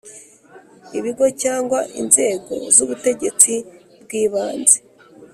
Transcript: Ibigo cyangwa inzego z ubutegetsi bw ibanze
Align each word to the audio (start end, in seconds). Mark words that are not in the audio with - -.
Ibigo 0.97 1.25
cyangwa 1.41 1.79
inzego 2.01 2.53
z 2.75 2.77
ubutegetsi 2.83 3.53
bw 4.03 4.09
ibanze 4.23 4.77